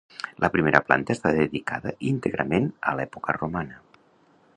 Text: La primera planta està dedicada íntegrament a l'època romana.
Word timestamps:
La 0.43 0.49
primera 0.53 0.79
planta 0.85 1.15
està 1.17 1.33
dedicada 1.39 1.93
íntegrament 2.13 2.67
a 2.93 2.95
l'època 3.01 3.37
romana. 3.41 3.79